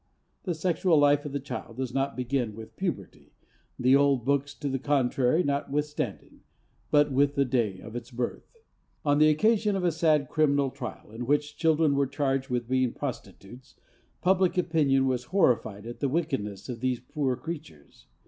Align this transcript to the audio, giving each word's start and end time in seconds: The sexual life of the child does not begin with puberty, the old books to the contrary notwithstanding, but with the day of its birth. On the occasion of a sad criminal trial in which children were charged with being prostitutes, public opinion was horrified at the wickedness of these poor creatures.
The 0.45 0.55
sexual 0.55 0.97
life 0.97 1.25
of 1.25 1.31
the 1.31 1.39
child 1.39 1.77
does 1.77 1.93
not 1.93 2.15
begin 2.17 2.55
with 2.55 2.75
puberty, 2.75 3.33
the 3.77 3.95
old 3.95 4.25
books 4.25 4.55
to 4.55 4.67
the 4.67 4.79
contrary 4.79 5.43
notwithstanding, 5.43 6.39
but 6.89 7.11
with 7.11 7.35
the 7.35 7.45
day 7.45 7.79
of 7.81 7.95
its 7.95 8.09
birth. 8.09 8.57
On 9.05 9.19
the 9.19 9.29
occasion 9.29 9.75
of 9.75 9.83
a 9.83 9.91
sad 9.91 10.27
criminal 10.27 10.71
trial 10.71 11.11
in 11.11 11.27
which 11.27 11.55
children 11.55 11.93
were 11.95 12.07
charged 12.07 12.49
with 12.49 12.67
being 12.67 12.93
prostitutes, 12.93 13.75
public 14.21 14.57
opinion 14.57 15.05
was 15.05 15.25
horrified 15.25 15.85
at 15.85 15.99
the 15.99 16.09
wickedness 16.09 16.67
of 16.67 16.79
these 16.79 16.99
poor 16.99 17.35
creatures. 17.35 18.07